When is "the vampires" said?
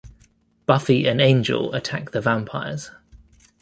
2.09-2.89